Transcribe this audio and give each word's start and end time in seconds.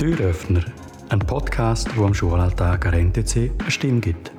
Türöffner, 0.00 0.64
ein 1.10 1.18
Podcast, 1.18 1.94
wo 1.94 2.06
am 2.06 2.14
Schulalltag 2.14 2.86
an 2.86 3.12
NTC 3.12 3.50
eine 3.58 3.70
Stimme 3.70 4.00
gibt. 4.00 4.32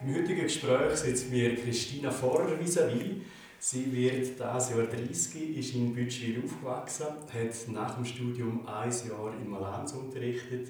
Im 0.00 0.14
heutigen 0.14 0.40
Gespräch 0.44 0.96
sitzt 0.96 1.30
mir 1.30 1.54
Christina 1.56 2.10
Vorrer 2.10 2.58
vis-à-vis. 2.58 3.20
Sie 3.58 3.92
wird 3.92 4.28
dieses 4.28 4.40
Jahr 4.40 4.86
30, 4.86 5.58
ist 5.58 5.74
in 5.74 5.94
Bütschwil 5.94 6.42
aufgewachsen, 6.42 7.04
hat 7.34 7.68
nach 7.68 7.96
dem 7.96 8.06
Studium 8.06 8.66
ein 8.66 8.90
Jahr 8.90 9.34
in 9.38 9.50
Malanz 9.50 9.92
unterrichtet. 9.92 10.68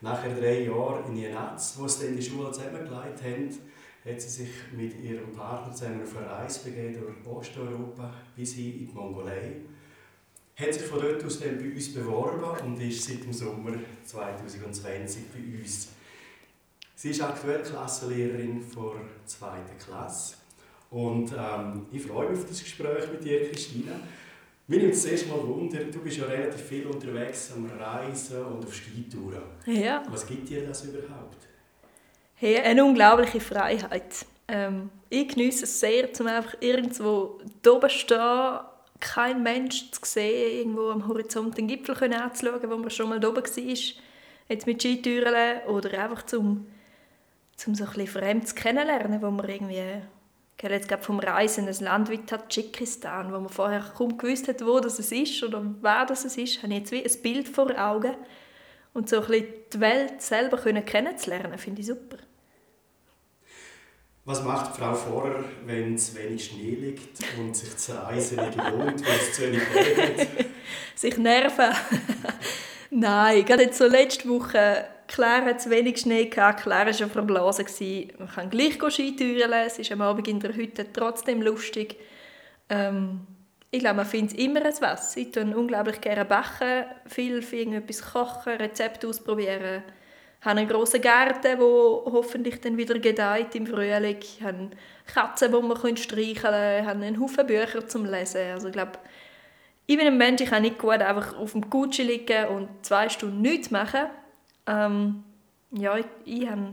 Nachher 0.00 0.34
drei 0.34 0.62
Jahre 0.62 1.04
in 1.08 1.16
Jenatz, 1.16 1.74
wo 1.78 1.86
sie 1.86 2.06
dann 2.06 2.16
die 2.16 2.22
Schule 2.22 2.50
zusammengelegt 2.50 3.22
haben, 3.22 3.50
hat 4.04 4.20
sie 4.20 4.28
sich 4.28 4.50
mit 4.74 4.98
ihrem 5.02 5.32
Partner 5.32 5.74
zusammen 5.74 6.02
auf 6.02 6.16
eine 6.16 6.30
Reise 6.30 6.70
begeben 6.70 6.94
durch 6.94 7.36
Osteuropa 7.36 8.14
bis 8.34 8.54
hin 8.54 8.80
in 8.80 8.86
die 8.86 8.94
Mongolei. 8.94 9.56
Hat 10.56 10.74
sich 10.74 10.84
von 10.84 11.00
dort 11.00 11.24
aus 11.24 11.40
dann 11.40 11.58
bei 11.58 11.70
uns 11.70 11.92
beworben 11.92 12.66
und 12.66 12.80
ist 12.80 13.06
seit 13.06 13.24
dem 13.24 13.32
Sommer 13.32 13.72
2020 14.04 15.22
bei 15.32 15.58
uns. 15.58 15.88
Sie 16.94 17.10
ist 17.10 17.22
aktuell 17.22 17.62
Klassenlehrerin 17.62 18.60
der 18.60 19.26
zweiten 19.26 19.78
Klasse. 19.78 20.36
Und 20.90 21.32
ähm, 21.32 21.86
ich 21.92 22.02
freue 22.02 22.30
mich 22.30 22.40
auf 22.40 22.46
das 22.46 22.62
Gespräch 22.62 23.10
mit 23.10 23.24
dir, 23.24 23.48
Christina. 23.48 23.92
Mir 24.70 24.78
nimmt 24.78 24.94
es 24.94 25.02
zuerst 25.02 25.26
mal 25.26 25.44
Wunder, 25.48 25.80
du 25.80 25.98
bist 25.98 26.18
ja 26.18 26.26
relativ 26.26 26.60
viel 26.60 26.86
unterwegs 26.86 27.50
am 27.56 27.66
Reisen 27.66 28.40
und 28.44 28.64
auf 28.64 28.72
Skitouren. 28.72 29.42
Ja. 29.66 30.04
Was 30.08 30.24
gibt 30.24 30.48
dir 30.48 30.64
das 30.64 30.84
überhaupt? 30.84 31.38
Hey, 32.36 32.56
eine 32.60 32.84
unglaubliche 32.84 33.40
Freiheit. 33.40 34.24
Ähm, 34.46 34.90
ich 35.08 35.26
genieße 35.26 35.64
es 35.64 35.80
sehr, 35.80 36.08
um 36.20 36.28
einfach 36.28 36.54
irgendwo 36.60 37.40
oben 37.66 37.90
stehen, 37.90 38.60
kein 39.00 39.42
Mensch 39.42 39.90
zu 39.90 40.02
sehen, 40.04 40.58
irgendwo 40.58 40.90
am 40.90 41.08
Horizont 41.08 41.58
den 41.58 41.66
Gipfel 41.66 42.14
anzuschauen, 42.14 42.70
wo 42.70 42.76
man 42.76 42.90
schon 42.90 43.08
mal 43.08 43.24
oben 43.24 43.42
war, 43.42 43.76
jetzt 44.48 44.66
mit 44.68 44.80
Skitouren 44.80 45.62
oder 45.66 45.98
einfach 45.98 46.24
zum, 46.26 46.68
zum 47.56 47.74
so 47.74 47.82
ein 47.82 47.90
bisschen 47.90 48.06
Fremdes 48.06 48.54
kennenlernen, 48.54 49.20
wo 49.20 49.32
man 49.32 49.48
irgendwie 49.48 50.00
ich 50.62 50.80
jetzt 50.80 50.88
gerade 50.88 51.02
vom 51.02 51.18
Reisen 51.18 51.66
in 51.66 51.74
ein 51.74 51.84
Land 51.84 52.10
wie 52.10 52.18
Tadschikistan, 52.18 53.32
wo 53.32 53.38
man 53.38 53.48
vorher 53.48 53.80
kaum 53.96 54.18
gewusst 54.18 54.48
hat, 54.48 54.64
wo 54.64 54.80
das 54.80 54.98
ist 54.98 55.42
oder 55.42 55.64
wer 55.80 56.06
das 56.06 56.24
ist, 56.24 56.62
habe 56.62 56.72
ich 56.72 56.78
jetzt 56.80 56.92
wie 56.92 57.04
ein 57.04 57.22
Bild 57.22 57.48
vor 57.48 57.70
Augen. 57.78 58.14
Und 58.92 59.08
so 59.08 59.20
ein 59.20 59.26
bisschen 59.26 59.46
die 59.72 59.80
Welt 59.80 60.20
selber 60.20 60.58
können 60.58 60.84
kennenzulernen, 60.84 61.56
finde 61.58 61.80
ich 61.80 61.86
super. 61.86 62.18
Was 64.24 64.44
macht 64.44 64.76
Frau 64.76 64.94
Vorer, 64.94 65.44
wenn 65.64 65.94
es 65.94 66.14
wenig 66.14 66.44
Schnee 66.44 66.74
liegt 66.74 67.18
und 67.38 67.56
sich 67.56 67.72
das 67.72 67.90
Reisen 67.90 68.44
nicht 68.44 68.56
lohnt, 68.56 69.04
weil 69.06 69.16
es 69.16 69.32
zu 69.32 69.42
wenig 69.42 69.62
regnet? 69.74 70.46
sich 70.94 71.16
nerven. 71.16 71.74
Nein, 72.90 73.44
gerade 73.44 73.62
jetzt 73.62 73.78
so 73.78 73.86
letzte 73.86 74.28
Woche, 74.28 74.84
klar 75.10 75.44
hat 75.44 75.58
es 75.58 75.68
wenig 75.68 75.98
Schnee 75.98 76.26
gehabt, 76.26 76.62
klar 76.62 76.80
war 76.80 76.88
es 76.88 76.98
verblasen. 76.98 77.66
Man 78.18 78.28
kann 78.28 78.50
gleich 78.50 78.78
Skitouren, 78.88 79.52
es 79.66 79.78
ist 79.78 79.92
am 79.92 80.00
Abend 80.00 80.28
in 80.28 80.40
der 80.40 80.54
Hütte 80.54 80.86
trotzdem 80.92 81.42
lustig. 81.42 81.96
Ähm, 82.68 83.26
ich 83.72 83.80
glaube, 83.80 83.96
man 83.96 84.06
findet 84.06 84.38
immer 84.38 84.64
etwas. 84.64 85.16
Ich 85.16 85.32
tue 85.32 85.44
unglaublich 85.56 86.00
gerne 86.00 86.24
backen, 86.24 86.84
viel 87.06 87.42
für 87.42 87.56
irgendetwas 87.56 88.02
kochen, 88.02 88.54
Rezepte 88.54 89.08
ausprobieren. 89.08 89.82
Ich 90.40 90.46
habe 90.46 90.58
einen 90.58 90.68
grossen 90.68 91.02
Garten, 91.02 91.42
der 91.42 91.58
hoffentlich 91.58 92.60
dann 92.60 92.76
wieder 92.76 92.98
gedeiht 92.98 93.54
im 93.54 93.66
Frühling. 93.66 94.16
Ich 94.20 94.42
habe 94.42 94.70
Katzen, 95.12 95.52
die 95.52 95.60
man 95.60 95.96
streicheln 95.96 96.36
kann. 96.36 96.80
Ich 96.80 96.86
habe 96.86 97.04
einen 97.04 97.20
Haufen 97.20 97.46
Bücher 97.46 97.86
zum 97.86 98.06
Lesen. 98.06 98.52
Also 98.52 98.68
ich 98.68 98.72
glaube, 98.72 98.92
ich 99.86 99.98
bin 99.98 100.06
ein 100.06 100.16
Mensch, 100.16 100.40
ich 100.40 100.48
kann 100.48 100.62
nicht 100.62 100.78
gut 100.78 101.02
einfach 101.02 101.36
auf 101.36 101.52
dem 101.52 101.68
Gucci 101.68 102.02
liegen 102.02 102.46
und 102.46 102.68
zwei 102.82 103.08
Stunden 103.08 103.42
nichts 103.42 103.70
machen. 103.70 104.06
Ähm, 104.66 105.24
ja, 105.72 105.96
ich, 105.96 106.06
ich 106.24 106.48
habe 106.48 106.72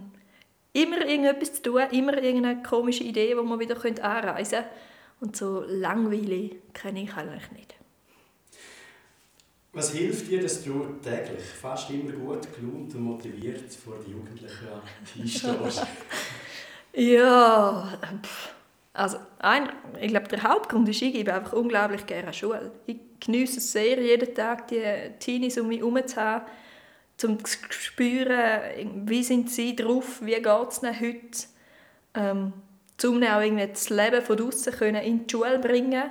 immer 0.73 1.05
irgendetwas 1.05 1.53
zu 1.53 1.61
tun, 1.63 1.81
immer 1.91 2.21
irgendeine 2.21 2.63
komische 2.63 3.03
Idee, 3.03 3.29
die 3.29 3.35
man 3.35 3.59
wieder 3.59 3.75
anreisen 4.03 4.59
könnte. 4.59 4.69
Und 5.19 5.35
so 5.35 5.63
langweilig 5.67 6.57
kenne 6.73 7.03
ich 7.03 7.13
eigentlich 7.13 7.51
nicht. 7.51 7.75
Was 9.73 9.91
hilft 9.91 10.29
dir, 10.29 10.41
dass 10.41 10.63
du 10.63 10.95
täglich 11.03 11.43
fast 11.43 11.89
immer 11.91 12.11
gut 12.11 12.47
gelaunt 12.55 12.95
und 12.95 13.01
motiviert 13.01 13.71
vor 13.73 13.95
den 13.99 14.13
Jugendlichen 14.13 14.67
hinstehst? 15.15 15.85
ja, 16.93 17.99
also 18.93 19.17
ein, 19.37 19.69
ich 20.01 20.07
glaube, 20.07 20.27
der 20.29 20.41
Hauptgrund 20.41 20.89
ist, 20.89 21.01
ich 21.03 21.13
gebe 21.13 21.31
einfach 21.31 21.53
unglaublich 21.53 22.05
gerne 22.07 22.33
Schule. 22.33 22.71
Ich 22.87 22.97
genieße 23.19 23.59
es 23.59 23.71
sehr, 23.71 24.01
jeden 24.01 24.33
Tag 24.33 24.67
die 24.67 24.81
Teenies 25.19 25.59
um 25.59 25.67
mich 25.67 25.79
herum 25.79 25.99
zu 26.07 26.15
haben, 26.15 26.45
um 27.23 27.43
zu 27.43 27.57
spüren, 27.69 29.07
wie 29.07 29.23
sind 29.23 29.49
sie 29.49 29.75
drauf, 29.75 30.19
wie 30.21 30.35
geht 30.35 30.69
es 30.69 30.81
ihnen 30.81 30.99
heute. 30.99 31.47
Ähm, 32.13 32.53
um 33.03 33.23
auch 33.23 33.41
irgendwie 33.41 33.67
das 33.67 33.89
Leben 33.89 34.21
von 34.21 34.37
draußen 34.37 34.73
in 34.73 35.27
die 35.27 35.31
Schule 35.31 35.59
bringen 35.59 36.09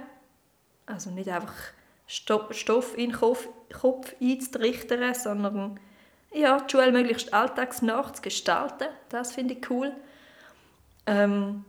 Also 0.87 1.11
nicht 1.11 1.29
einfach 1.29 1.55
Stoff 2.07 2.97
in 2.97 3.11
den 3.11 3.13
Kopf, 3.13 3.49
Kopf 3.81 4.15
einzutrichtern, 4.21 5.15
sondern 5.15 5.81
ja, 6.33 6.61
die 6.61 6.71
Schule 6.71 6.93
möglichst 6.93 7.33
alltagsnah 7.35 8.13
zu 8.13 8.23
gestalten. 8.23 8.89
Das 9.09 9.33
finde 9.33 9.55
ich 9.55 9.71
cool. 9.71 9.93
Ähm, 11.07 11.65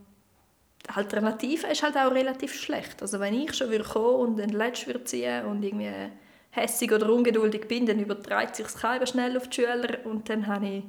die 0.86 0.96
Alternative 0.96 1.66
ist 1.66 1.82
halt 1.82 1.96
auch 1.96 2.12
relativ 2.12 2.54
schlecht. 2.54 3.02
Also 3.02 3.18
wenn 3.18 3.34
ich 3.34 3.54
schon 3.54 3.70
kommen 3.82 4.20
und 4.20 4.36
den 4.36 4.50
Letsch 4.50 4.86
ziehen 5.04 5.44
und 5.46 5.62
irgendwie 5.62 6.10
hässig 6.58 6.92
oder 6.92 7.10
ungeduldig 7.12 7.66
bin, 7.68 7.86
dann 7.86 7.98
übertreibt 7.98 8.56
sich 8.56 8.66
das 8.66 9.10
schnell 9.10 9.36
auf 9.36 9.48
die 9.48 9.54
Schüler 9.54 9.98
und 10.04 10.28
dann 10.28 10.46
habe 10.46 10.66
ich 10.66 10.82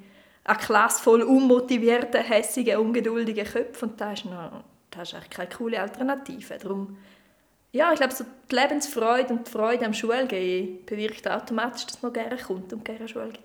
eine 0.44 0.58
Klasse 0.58 1.04
voll 1.04 1.22
unmotivierter, 1.22 2.20
hässiger, 2.20 2.80
ungeduldiger 2.80 3.44
Köpfe 3.44 3.86
und 3.86 4.02
das 4.02 4.20
ist, 4.20 4.26
noch, 4.26 4.64
das 4.92 5.10
ist 5.10 5.16
eigentlich 5.16 5.30
keine 5.30 5.50
coole 5.50 5.82
Alternative. 5.82 6.58
Darum, 6.58 6.98
ja, 7.72 7.92
ich 7.92 8.00
glaube, 8.00 8.14
so 8.14 8.26
die 8.50 8.56
Lebensfreude 8.56 9.34
und 9.34 9.48
die 9.48 9.52
Freude 9.52 9.86
am 9.86 9.94
Schulgehen 9.94 10.86
bewirkt 10.86 11.28
automatisch, 11.28 11.86
dass 11.86 12.02
man 12.02 12.14
gerne 12.14 12.38
kommt 12.38 12.74
und 12.74 12.84
gerne 12.84 13.08
Schule 13.08 13.30
geht. 13.30 13.42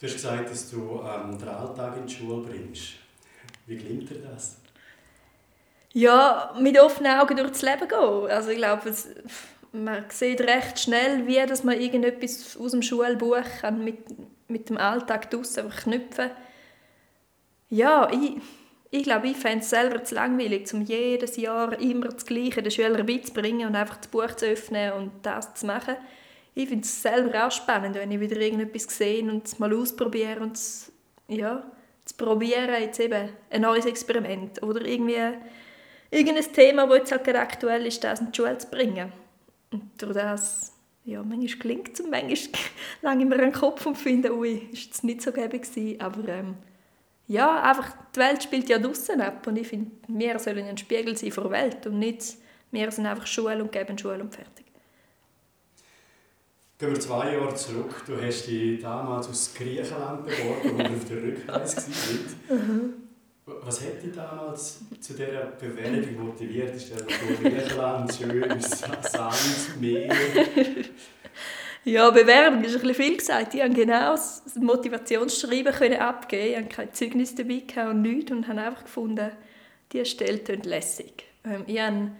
Du 0.00 0.06
hast 0.06 0.14
gesagt, 0.14 0.50
dass 0.50 0.70
du 0.70 1.00
ähm, 1.02 1.38
den 1.38 1.48
Alltag 1.48 1.96
in 1.98 2.06
die 2.06 2.14
Schule 2.14 2.46
bringst. 2.46 2.94
Wie 3.66 3.76
gelingt 3.76 4.10
dir 4.10 4.18
das? 4.18 4.56
Ja, 5.92 6.54
mit 6.58 6.78
offenen 6.78 7.18
Augen 7.18 7.36
durchs 7.36 7.62
Leben 7.62 7.88
gehen. 7.88 8.30
Also 8.30 8.50
ich 8.50 8.56
glaube, 8.56 8.88
es, 8.88 9.08
man 9.74 10.04
sieht 10.08 10.40
recht 10.40 10.78
schnell, 10.78 11.26
wie 11.26 11.44
dass 11.46 11.64
man 11.64 11.80
irgendetwas 11.80 12.56
aus 12.56 12.70
dem 12.70 12.82
Schulbuch 12.82 13.42
kann 13.60 13.82
mit, 13.82 13.98
mit 14.48 14.68
dem 14.68 14.78
Alltag 14.78 15.30
draussen 15.30 15.68
knüpfen 15.68 16.30
Ja, 17.68 18.08
ich, 18.10 18.36
ich 18.90 19.02
glaube, 19.02 19.28
ich 19.28 19.36
fände 19.36 19.64
es 19.64 19.70
selber 19.70 20.04
zu 20.04 20.14
langweilig, 20.14 20.72
um 20.72 20.82
jedes 20.82 21.36
Jahr 21.36 21.78
immer 21.80 22.08
das 22.08 22.24
Gleiche 22.24 22.62
den 22.62 22.70
Schülern 22.70 23.04
beizubringen 23.04 23.68
und 23.68 23.74
einfach 23.74 23.96
das 23.96 24.06
Buch 24.06 24.34
zu 24.36 24.46
öffnen 24.46 24.92
und 24.92 25.10
das 25.22 25.54
zu 25.54 25.66
machen. 25.66 25.96
Ich 26.54 26.68
finde 26.68 26.84
es 26.84 27.02
selber 27.02 27.46
auch 27.46 27.50
spannend, 27.50 27.96
wenn 27.96 28.12
ich 28.12 28.20
wieder 28.20 28.36
irgendetwas 28.36 28.96
sehe 28.96 29.24
und 29.24 29.44
es 29.44 29.58
mal 29.58 29.74
ausprobiere 29.74 30.40
und 30.40 30.56
es, 30.56 30.92
ja, 31.26 31.64
zu 32.04 32.14
probieren, 32.16 32.80
jetzt 32.80 33.00
eben 33.00 33.30
ein 33.50 33.62
neues 33.62 33.86
Experiment 33.86 34.62
oder 34.62 34.84
irgendwie 34.84 35.16
irgendein 36.10 36.52
Thema, 36.52 36.86
das 36.86 36.98
jetzt 36.98 37.12
halt 37.12 37.24
gerade 37.24 37.40
aktuell 37.40 37.86
ist, 37.86 38.04
das 38.04 38.20
in 38.20 38.30
die 38.30 38.36
Schule 38.36 38.58
zu 38.58 38.68
bringen. 38.68 39.23
Und 39.74 39.90
durch 39.98 40.14
das, 40.14 40.72
ja, 41.04 41.20
manchmal 41.22 41.58
gelingt 41.58 41.94
es 41.94 42.00
und 42.00 42.10
manchmal 42.10 42.60
lange 43.02 43.26
mir 43.26 43.38
den 43.38 43.52
Kopf 43.52 43.84
und 43.86 43.96
finde, 43.96 44.32
ui, 44.32 44.68
ist 44.72 44.94
es 44.94 45.02
nicht 45.02 45.20
so 45.20 45.32
gäbig 45.32 45.62
gewesen. 45.62 46.00
Aber 46.00 46.28
ähm, 46.28 46.54
ja, 47.26 47.60
einfach, 47.60 47.90
die 48.14 48.20
Welt 48.20 48.42
spielt 48.42 48.68
ja 48.68 48.78
draußen 48.78 49.20
ab 49.20 49.44
und 49.48 49.56
ich 49.56 49.66
finde, 49.66 49.90
wir 50.06 50.38
sollen 50.38 50.64
ein 50.64 50.78
Spiegel 50.78 51.16
sein 51.16 51.30
der 51.30 51.50
Welt 51.50 51.86
und 51.88 51.98
nicht, 51.98 52.36
wir 52.70 52.90
sind 52.92 53.06
einfach 53.06 53.26
Schule 53.26 53.62
und 53.62 53.72
geben 53.72 53.98
Schule 53.98 54.20
und 54.20 54.32
fertig. 54.32 54.64
Gehen 56.78 56.90
wir 56.90 57.00
zwei 57.00 57.32
Jahre 57.34 57.54
zurück. 57.54 58.02
Du 58.06 58.20
hast 58.20 58.46
dich 58.46 58.80
damals 58.80 59.28
aus 59.28 59.54
Griechenland 59.54 60.24
beworben, 60.24 60.70
wo 60.72 60.78
wir 60.78 60.90
auf 60.90 61.04
der 61.08 61.22
Rückreise 61.22 61.76
waren. 62.48 63.03
Was 63.46 63.80
hat 63.82 64.02
dich 64.02 64.14
damals 64.14 64.80
zu 65.00 65.12
dieser 65.12 65.52
Bewerbung 65.60 66.28
motiviert? 66.28 66.74
Ist 66.74 66.92
das 66.92 67.02
Griechenland, 67.06 68.14
schönes 68.14 68.80
Sand, 68.80 69.80
Meer? 69.80 70.14
Ja, 71.84 72.08
Bewerbung 72.08 72.64
ist 72.64 72.76
ein 72.76 72.80
bisschen 72.80 72.94
viel 72.94 73.16
gesagt. 73.18 73.52
Ich 73.52 73.60
konnte 73.60 73.80
genau 73.82 74.12
das 74.12 74.42
Motivationsschreiben 74.54 75.98
abgeben. 75.98 76.50
Ich 76.52 76.56
hatte 76.56 76.68
kein 76.68 76.94
Zeugnis 76.94 77.34
dabei 77.34 77.90
und 77.90 78.00
nichts 78.00 78.32
und 78.32 78.48
habe 78.48 78.62
einfach 78.62 78.84
gefunden, 78.84 79.30
diese 79.92 80.06
Stelle 80.06 80.38
klingt 80.38 80.64
lässig. 80.64 81.24
Ähm, 81.44 81.64
ich 81.66 81.78
habe, 81.78 82.12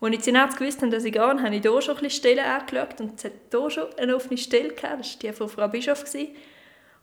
als 0.00 0.14
ich 0.14 0.20
zuerst 0.20 0.56
gewusst 0.56 0.82
habe, 0.82 0.92
dass 0.92 1.02
ich 1.02 1.12
gehe, 1.12 1.22
habe 1.22 1.56
ich 1.56 1.62
hier 1.62 1.82
schon 1.82 1.96
ein 1.96 2.02
bisschen 2.02 2.10
Stellen 2.10 2.38
angeschaut 2.38 3.00
und 3.00 3.18
es 3.18 3.24
hat 3.24 3.32
hier 3.50 3.70
schon 3.70 3.98
eine 3.98 4.14
offene 4.14 4.38
Stelle 4.38 4.68
gehabt. 4.68 5.00
Das 5.00 5.14
war 5.14 5.18
die 5.20 5.32
von 5.32 5.48
Frau 5.48 5.66
Bischof. 5.66 6.04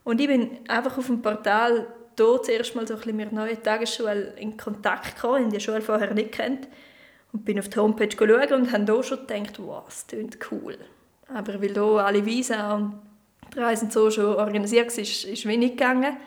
Und 0.05 0.21
ich 0.21 0.27
bin 0.27 0.59
einfach 0.69 0.97
auf 0.97 1.07
dem 1.07 1.21
Portal 1.21 1.85
hier 2.19 2.41
zuerst 2.43 2.73
so 2.73 2.79
ein 2.95 3.15
mit 3.15 3.31
der 3.31 3.39
neuen 3.39 3.63
Tagesschule 3.63 4.33
in 4.37 4.57
Kontakt 4.57 5.15
gekommen, 5.15 5.45
in 5.45 5.49
die 5.49 5.59
Schule 5.59 5.81
vorher 5.81 6.13
nicht 6.13 6.31
kennt. 6.31 6.67
Und 7.31 7.45
bin 7.45 7.59
auf 7.59 7.69
die 7.69 7.77
Homepage 7.77 8.09
schauen 8.11 8.53
und 8.61 8.71
habe 8.71 8.91
hier 8.91 9.03
schon 9.03 9.27
gedacht, 9.27 9.59
wow, 9.59 9.83
das 9.85 10.07
klingt 10.07 10.37
cool. 10.51 10.77
Aber 11.33 11.61
weil 11.61 11.73
hier 11.73 11.83
alle 11.83 12.25
Visa 12.25 12.75
und 12.75 12.99
die 13.53 13.59
Reisen 13.59 13.91
so 13.91 14.09
schon 14.09 14.35
organisiert 14.35 14.89
war, 14.89 14.99
ist, 14.99 15.25
ist 15.25 15.45
wenig 15.45 15.71
gegangen. 15.71 16.17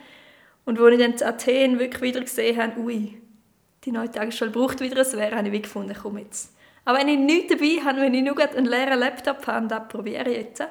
Und 0.65 0.79
als 0.79 0.93
ich 0.93 0.99
dann 0.99 1.13
in 1.13 1.23
Athen 1.23 1.79
wirklich 1.79 2.01
wieder 2.01 2.21
gesehen 2.21 2.61
habe, 2.61 2.79
ui, 2.79 3.21
die 3.83 3.91
neue 3.91 4.09
Tagesschule 4.09 4.51
braucht 4.51 4.79
wieder 4.79 4.97
ein 4.97 5.11
Wehr, 5.13 5.35
habe 5.35 5.49
ich 5.49 5.63
gefunden, 5.63 5.95
komm 6.01 6.17
jetzt. 6.17 6.53
Aber 6.85 6.99
wenn 6.99 7.07
ich 7.07 7.19
nichts 7.19 7.53
dabei 7.53 7.81
habe, 7.83 8.01
wenn 8.01 8.13
ich 8.13 8.23
nur 8.23 8.39
einen 8.39 8.65
leeren 8.65 8.99
Laptop 8.99 9.45
habe, 9.47 9.67
das 9.67 9.87
probiere 9.87 10.29
ich 10.29 10.37
jetzt. 10.37 10.63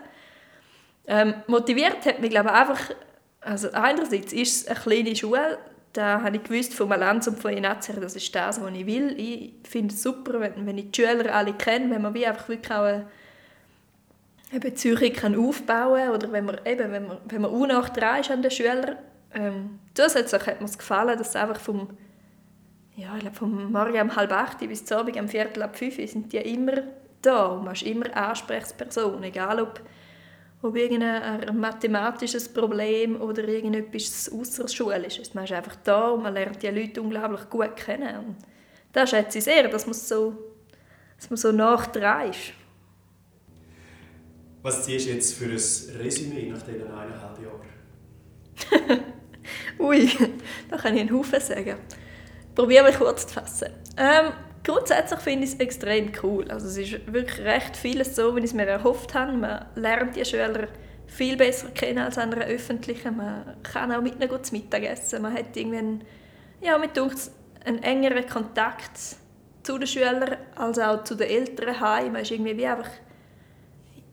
Ähm, 1.07 1.35
motiviert 1.47 2.05
hat 2.07 2.21
mich, 2.21 2.31
glaube 2.31 2.49
ich, 2.49 2.55
einfach, 2.55 2.81
also 3.43 3.71
einerseits 3.73 4.33
ist 4.33 4.63
es 4.63 4.69
eine 4.69 4.79
kleine 4.79 5.17
Schule, 5.17 5.59
da 5.93 6.23
habe 6.23 6.37
ich 6.37 6.43
gewusst 6.43 6.75
vom 6.75 6.91
Land 6.91 7.27
und 7.29 7.39
von 7.39 7.53
Inazer, 7.53 7.95
das 7.95 8.17
ist 8.17 8.35
das, 8.35 8.61
was 8.61 8.73
ich 8.73 8.87
will. 8.87 9.15
Ich 9.19 9.53
finde 9.69 9.95
es 9.95 10.03
super, 10.03 10.41
wenn, 10.41 10.67
wenn 10.67 10.79
ich 10.79 10.91
die 10.91 11.03
Schüler 11.03 11.35
alle 11.35 11.53
kenne, 11.53 11.91
wenn 11.91 12.03
man 12.03 12.15
wie 12.15 12.27
einfach 12.27 12.49
wirklich 12.49 12.73
auch 12.73 12.85
eine, 12.85 13.07
eine 14.51 14.61
Beziehung 14.61 15.13
kann 15.13 15.37
aufbauen 15.37 16.01
kann 16.01 16.15
oder 16.15 16.33
wenn 16.33 16.47
man, 16.47 16.61
eben, 16.65 16.93
wenn 16.93 17.07
man, 17.07 17.19
wenn 17.27 17.43
man 17.43 17.51
auch 17.51 17.67
nach 17.67 17.89
dran 17.91 18.21
ist 18.21 18.31
an 18.31 18.43
den 18.43 18.51
Schülern. 18.51 18.97
Ähm, 19.35 19.79
zusätzlich 19.95 20.47
hat 20.47 20.61
mir 20.61 20.67
es 20.67 20.79
gefallen, 20.79 21.19
dass 21.19 21.37
einfach 21.37 21.61
vom 21.61 21.89
ja, 22.95 23.15
ich 23.15 23.21
glaube, 23.21 23.37
vom 23.37 23.73
Morgen 23.73 24.01
um 24.01 24.17
halb 24.17 24.33
acht 24.33 24.59
bis 24.59 24.85
zum 24.85 24.99
Abend 24.99 25.19
um 25.19 25.29
viertel 25.29 25.63
ab 25.63 25.77
fünf 25.77 25.97
sind 25.97 26.33
die 26.33 26.39
immer 26.39 26.83
da 27.23 27.47
und 27.47 27.65
man 27.65 27.75
ist 27.75 27.83
immer 27.83 28.15
Ansprechperson, 28.15 29.23
egal 29.23 29.61
ob, 29.61 29.81
ob 30.63 30.77
irgendein 30.77 31.59
mathematisches 31.59 32.49
Problem 32.49 33.21
oder 33.21 33.47
irgendetwas 33.47 34.31
außerschulisch 34.33 35.19
ist. 35.19 35.35
Man 35.35 35.45
ist 35.45 35.53
einfach 35.53 35.77
da 35.85 36.11
und 36.11 36.23
man 36.23 36.33
lernt 36.33 36.63
die 36.63 36.69
Leute 36.69 37.03
unglaublich 37.03 37.51
gut 37.51 37.77
kennen. 37.77 38.17
Und 38.17 38.37
das 38.93 39.11
schätze 39.11 39.39
ich 39.39 39.45
sehr, 39.45 39.69
dass 39.69 39.87
man 39.87 39.95
so, 39.95 40.35
dass 41.17 41.29
man 41.29 41.37
so 41.37 41.53
nah 41.53 41.77
dran 41.77 42.31
ist. 42.31 42.53
Was 44.63 44.85
ziehst 44.85 45.07
du 45.07 45.11
jetzt 45.11 45.35
für 45.35 45.47
ein 45.47 46.01
Resümee 46.01 46.51
nach 46.51 46.63
diesen 46.63 46.87
eineinhalb 46.87 47.39
Jahren? 47.43 49.01
Ui, 49.81 50.09
da 50.71 50.77
kann 50.77 50.95
ich 50.95 51.01
einen 51.01 51.13
Haufen 51.13 51.41
sagen 51.41 51.77
probiere 52.55 52.85
mich 52.85 52.97
kurz 52.97 53.27
zu 53.27 53.35
fassen. 53.35 53.69
Ähm, 53.97 54.33
grundsätzlich 54.65 55.21
finde 55.21 55.45
ich 55.45 55.55
es 55.55 55.61
extrem 55.61 56.13
cool. 56.23 56.51
Also 56.51 56.67
es 56.67 56.77
ist 56.77 57.13
wirklich 57.13 57.41
recht 57.41 57.77
vieles 57.77 58.17
so, 58.17 58.35
wie 58.35 58.41
ich 58.41 58.47
es 58.47 58.55
mir 58.55 58.67
erhofft 58.67 59.15
habe. 59.15 59.33
Man 59.33 59.67
lernt 59.75 60.17
die 60.17 60.25
Schüler 60.25 60.69
viel 61.07 61.37
besser 61.37 61.69
kennen 61.71 61.99
als 61.99 62.19
an 62.19 62.33
einer 62.33 62.47
öffentlichen. 62.47 63.17
Man 63.17 63.57
kann 63.63 63.93
auch 63.93 64.01
mit 64.01 64.17
ihnen 64.17 64.29
gut 64.29 64.51
Mittag 64.53 64.83
essen. 64.85 65.23
Man 65.23 65.35
hat 65.35 65.57
irgendwie 65.57 65.79
einen, 65.79 66.05
ja, 66.61 66.79
mit 66.79 66.99
einen 67.65 67.83
engeren 67.83 68.27
Kontakt 68.27 68.99
zu 69.63 69.79
den 69.79 69.87
Schülern 69.87 70.37
als 70.55 70.79
auch 70.79 71.05
zu 71.05 71.15
den 71.15 71.29
Eltern 71.29 71.81
heim. 71.81 72.13
Man 72.13 72.23
ist 72.23 72.31
irgendwie 72.31 72.57
wie 72.57 72.67
einfach, 72.67 72.91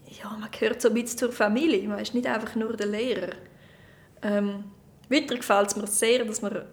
ja, 0.07 0.29
man 0.37 0.49
gehört 0.51 0.81
so 0.81 0.89
ein 0.89 0.93
bisschen 0.93 1.17
zur 1.17 1.31
Familie. 1.31 1.87
Man 1.87 1.99
ist 1.99 2.13
nicht 2.13 2.27
einfach 2.27 2.55
nur 2.55 2.75
der 2.75 2.87
Lehrer. 2.87 3.33
Ähm, 4.21 4.65
weiter 5.09 5.35
gefällt 5.35 5.67
es 5.67 5.75
mir 5.75 5.87
sehr, 5.87 6.25
dass 6.25 6.41
man 6.41 6.65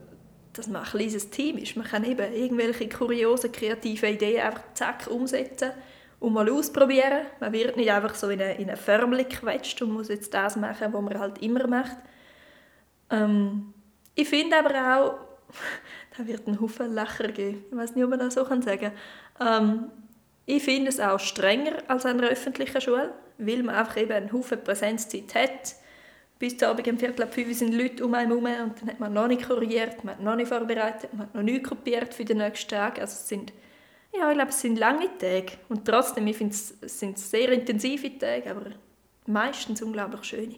dass 0.58 0.68
man 0.68 0.82
ein 0.82 0.88
kleines 0.88 1.30
Team 1.30 1.58
ist. 1.58 1.76
Man 1.76 1.86
kann 1.86 2.04
eben 2.04 2.32
irgendwelche 2.32 2.88
kuriosen, 2.88 3.52
kreativen 3.52 4.14
Ideen 4.14 4.40
einfach 4.42 4.62
zack 4.74 5.06
umsetzen 5.08 5.70
und 6.20 6.32
mal 6.32 6.48
ausprobieren. 6.50 7.26
Man 7.40 7.52
wird 7.52 7.76
nicht 7.76 7.90
einfach 7.90 8.14
so 8.14 8.28
in 8.28 8.40
eine, 8.40 8.54
in 8.54 8.68
eine 8.68 8.76
Förmel 8.76 9.24
gequetscht 9.24 9.80
und 9.82 9.92
muss 9.92 10.08
jetzt 10.08 10.32
das 10.34 10.56
machen, 10.56 10.92
was 10.92 11.02
man 11.02 11.18
halt 11.18 11.38
immer 11.42 11.66
macht. 11.66 11.96
Ähm, 13.10 13.74
ich 14.14 14.28
finde 14.28 14.58
aber 14.58 14.98
auch, 14.98 15.14
da 16.16 16.26
wird 16.26 16.46
ein 16.46 16.60
Haufen 16.60 16.94
Lacher 16.94 17.28
geben. 17.28 17.64
Ich 17.70 17.76
weiß 17.76 17.94
nicht, 17.94 18.04
ob 18.04 18.10
man 18.10 18.18
das 18.18 18.34
so 18.34 18.44
sagen 18.44 18.60
kann. 18.62 18.92
Ähm, 19.40 19.90
ich 20.46 20.62
finde 20.62 20.88
es 20.88 21.00
auch 21.00 21.18
strenger 21.18 21.78
als 21.88 22.06
an 22.06 22.18
einer 22.18 22.28
öffentlichen 22.28 22.80
Schule, 22.80 23.12
weil 23.38 23.62
man 23.62 23.74
einfach 23.74 23.96
eben 23.96 24.12
einen 24.12 24.32
Haufen 24.32 24.62
Präsenzzeit 24.62 25.34
hat 25.34 25.74
bis 26.38 26.56
zum 26.56 26.68
Abend 26.68 26.86
um 26.88 26.98
Viertel 26.98 27.22
ab 27.22 27.34
fünf 27.34 27.56
sind 27.56 27.72
Leute 27.72 28.04
um 28.04 28.14
einen 28.14 28.28
herum 28.28 28.44
und 28.44 28.80
dann 28.80 28.88
hat 28.88 29.00
man 29.00 29.12
noch 29.12 29.26
nicht 29.26 29.46
kuriert, 29.46 30.04
man 30.04 30.16
hat 30.16 30.22
noch 30.22 30.36
nicht 30.36 30.48
vorbereitet, 30.48 31.12
man 31.12 31.26
hat 31.26 31.34
noch 31.34 31.42
nicht 31.42 31.64
kopiert 31.64 32.12
für 32.12 32.24
den 32.24 32.38
nächsten 32.38 32.70
Tag. 32.70 32.98
Also 32.98 33.14
es 33.14 33.28
sind, 33.28 33.52
ja, 34.14 34.30
ich 34.30 34.36
glaube, 34.36 34.50
es 34.50 34.60
sind 34.60 34.78
lange 34.78 35.08
Tage 35.18 35.52
und 35.68 35.84
trotzdem, 35.84 36.26
ich 36.26 36.36
finde 36.36 36.54
es, 36.54 36.98
sind 36.98 37.18
sehr 37.18 37.50
intensive 37.52 38.18
Tage, 38.18 38.50
aber 38.50 38.70
meistens 39.26 39.80
unglaublich 39.82 40.24
schöne. 40.24 40.56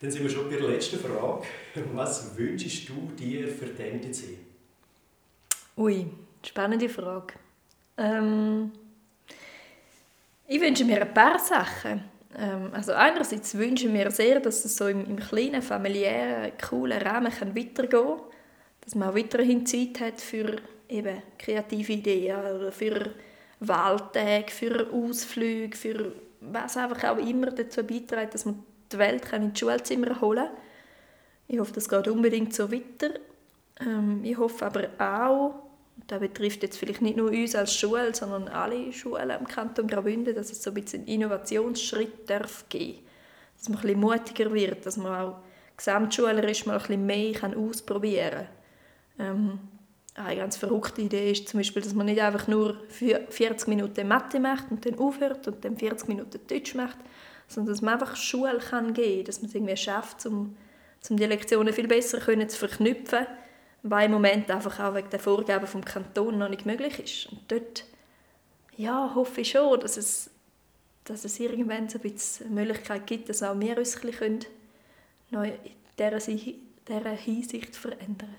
Dann 0.00 0.10
sind 0.10 0.22
wir 0.22 0.30
schon 0.30 0.48
bei 0.50 0.56
der 0.56 0.68
letzten 0.68 0.98
Frage. 0.98 1.46
Was 1.94 2.36
wünschst 2.36 2.88
du 2.88 3.10
dir 3.18 3.48
für 3.48 3.66
den 3.66 4.00
NDC? 4.00 4.38
Ui, 5.78 6.06
spannende 6.44 6.88
Frage. 6.88 7.34
Ähm, 7.96 8.72
ich 10.46 10.60
wünsche 10.60 10.84
mir 10.84 11.00
ein 11.00 11.14
paar 11.14 11.38
Sachen. 11.38 12.15
Ähm, 12.38 12.70
also 12.72 12.92
einerseits 12.92 13.56
wünsche 13.56 13.86
ich 13.86 13.92
mir 13.92 14.10
sehr, 14.10 14.40
dass 14.40 14.64
es 14.64 14.76
so 14.76 14.86
im, 14.86 15.04
im 15.06 15.16
kleinen, 15.16 15.62
familiären, 15.62 16.52
coolen 16.68 17.00
Rahmen 17.00 17.32
kann 17.32 17.56
weitergehen 17.56 17.90
kann. 17.90 18.20
Dass 18.82 18.94
man 18.94 19.08
auch 19.08 19.16
weiterhin 19.16 19.66
Zeit 19.66 20.00
hat 20.00 20.20
für 20.20 20.56
eben 20.88 21.22
kreative 21.38 21.92
Ideen 21.92 22.38
oder 22.38 22.70
für 22.70 23.10
Wahltage, 23.60 24.50
für 24.50 24.88
Ausflüge, 24.92 25.76
für 25.76 26.12
was 26.40 26.76
einfach 26.76 27.04
auch 27.04 27.18
immer 27.18 27.50
dazu 27.50 27.82
beiträgt, 27.82 28.34
dass 28.34 28.44
man 28.44 28.62
die 28.92 28.98
Welt 28.98 29.22
kann 29.22 29.42
in 29.42 29.52
die 29.52 29.58
Schulzimmer 29.58 30.20
holen 30.20 30.44
kann. 30.46 30.56
Ich 31.48 31.58
hoffe, 31.58 31.72
das 31.72 31.88
geht 31.88 32.08
unbedingt 32.08 32.54
so 32.54 32.70
weiter. 32.70 33.14
Ähm, 33.80 34.20
ich 34.24 34.36
hoffe 34.36 34.66
aber 34.66 34.88
auch, 34.98 35.54
das 36.06 36.20
betrifft 36.20 36.62
jetzt 36.62 36.78
vielleicht 36.78 37.02
nicht 37.02 37.16
nur 37.16 37.30
uns 37.30 37.54
als 37.54 37.74
Schule, 37.74 38.14
sondern 38.14 38.48
alle 38.48 38.92
Schulen 38.92 39.30
im 39.30 39.46
Kanton 39.46 39.88
Graubünden, 39.88 40.34
dass 40.34 40.52
es 40.52 40.62
so 40.62 40.70
ein 40.70 40.74
bisschen 40.74 41.00
einen 41.00 41.08
Innovationsschritt 41.08 42.30
darf 42.30 42.64
geben 42.68 43.00
Dass 43.56 43.68
man 43.68 43.78
ein 43.78 43.82
bisschen 43.82 44.00
mutiger 44.00 44.54
wird, 44.54 44.86
dass 44.86 44.96
man 44.96 45.20
auch 45.20 45.38
gesamtschulerisch 45.76 46.66
mal 46.66 46.74
ein 46.74 46.78
bisschen 46.80 47.06
mehr 47.06 47.58
ausprobieren 47.58 48.46
kann. 49.16 49.26
Ähm, 49.26 49.58
eine 50.14 50.36
ganz 50.36 50.56
verrückte 50.56 51.02
Idee 51.02 51.32
ist 51.32 51.48
zum 51.48 51.60
Beispiel, 51.60 51.82
dass 51.82 51.92
man 51.92 52.06
nicht 52.06 52.20
einfach 52.20 52.48
nur 52.48 52.76
40 52.88 53.68
Minuten 53.68 54.08
Mathe 54.08 54.40
macht 54.40 54.70
und 54.70 54.86
dann 54.86 54.98
aufhört 54.98 55.46
und 55.46 55.62
dann 55.64 55.76
40 55.76 56.08
Minuten 56.08 56.40
Deutsch 56.48 56.74
macht, 56.74 56.96
sondern 57.48 57.74
dass 57.74 57.82
man 57.82 57.94
einfach 57.94 58.16
Schule 58.16 58.58
kann 58.58 58.94
geben 58.94 59.16
kann, 59.16 59.24
dass 59.24 59.42
man 59.42 59.48
es 59.48 59.54
irgendwie 59.54 59.76
schafft, 59.76 60.24
um, 60.24 60.56
um 61.10 61.16
die 61.16 61.26
Lektionen 61.26 61.74
viel 61.74 61.86
besser 61.86 62.18
zu 62.20 62.58
verknüpfen 62.58 63.26
weil 63.90 64.06
im 64.06 64.12
Moment 64.12 64.50
einfach 64.50 64.80
auch 64.80 64.94
wegen 64.94 65.10
der 65.10 65.20
Vorgaben 65.20 65.66
vom 65.66 65.84
Kanton 65.84 66.38
noch 66.38 66.48
nicht 66.48 66.66
möglich 66.66 66.98
ist. 66.98 67.32
Und 67.32 67.40
dort 67.48 67.84
ja, 68.76 69.12
hoffe 69.14 69.40
ich 69.40 69.50
schon, 69.50 69.80
dass 69.80 69.96
es, 69.96 70.30
dass 71.04 71.24
es 71.24 71.38
irgendwann 71.40 71.88
so 71.88 71.98
ein 71.98 72.10
bisschen 72.10 72.52
Möglichkeit 72.54 73.06
gibt, 73.06 73.28
dass 73.28 73.42
auch 73.42 73.58
wir 73.58 73.78
uns 73.78 73.96
ein 73.96 74.10
bisschen 74.10 74.40
neu 75.30 75.48
in 75.48 75.72
dieser, 75.98 76.18
dieser 76.18 77.10
Hinsicht 77.10 77.76
verändern 77.76 78.36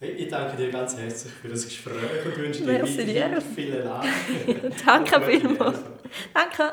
Ich 0.00 0.28
danke 0.28 0.56
dir 0.56 0.70
ganz 0.70 0.96
herzlich 0.96 1.32
für 1.32 1.48
das 1.48 1.64
Gespräch 1.64 2.26
und 2.26 2.36
wünsche 2.36 2.64
dir, 2.64 3.40
vielen 3.40 3.84
Dank. 3.84 4.06
Danke 4.84 5.22
vielmals. 5.22 5.78
Danke. 6.34 6.72